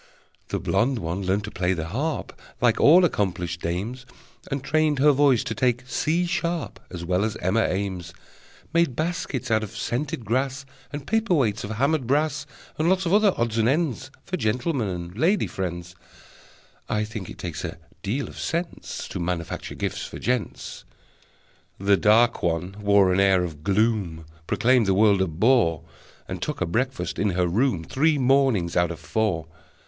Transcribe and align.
The 0.47 0.59
blonde 0.59 0.97
one 0.97 1.21
learned 1.21 1.43
to 1.43 1.51
play 1.51 1.73
the 1.75 1.89
harp, 1.89 2.33
Like 2.59 2.79
all 2.79 3.05
accomplished 3.05 3.61
dames, 3.61 4.07
And 4.49 4.63
trained 4.63 4.97
her 4.97 5.11
voice 5.11 5.43
to 5.43 5.53
take 5.53 5.87
C 5.87 6.25
sharp 6.25 6.79
As 6.89 7.05
well 7.05 7.23
as 7.23 7.35
Emma 7.35 7.71
Eames; 7.71 8.11
Made 8.73 8.95
baskets 8.95 9.51
out 9.51 9.61
of 9.61 9.77
scented 9.77 10.25
grass, 10.25 10.65
And 10.91 11.05
paper 11.05 11.35
weights 11.35 11.63
of 11.63 11.69
hammered 11.69 12.07
brass, 12.07 12.47
And 12.79 12.89
lots 12.89 13.05
of 13.05 13.13
other 13.13 13.31
odds 13.37 13.59
and 13.59 13.69
ends 13.69 14.09
For 14.25 14.37
gentleman 14.37 14.87
and 14.87 15.15
lady 15.15 15.45
friends. 15.45 15.93
(I 16.89 17.03
think 17.03 17.29
it 17.29 17.37
takes 17.37 17.63
a 17.63 17.77
deal 18.01 18.27
of 18.27 18.39
sense 18.39 19.07
To 19.09 19.19
manufacture 19.19 19.75
gifts 19.75 20.03
for 20.03 20.17
gents!) 20.17 20.83
The 21.77 21.95
dark 21.95 22.41
one 22.41 22.75
wore 22.81 23.13
an 23.13 23.19
air 23.19 23.43
of 23.43 23.63
gloom, 23.63 24.25
Proclaimed 24.47 24.87
the 24.87 24.95
world 24.95 25.21
a 25.21 25.27
bore, 25.27 25.83
And 26.27 26.41
took 26.41 26.59
her 26.59 26.65
breakfast 26.65 27.19
in 27.19 27.29
her 27.37 27.45
room 27.45 27.83
Three 27.83 28.17
mornings 28.17 28.75
out 28.75 28.89
of 28.89 28.99
four. 28.99 29.45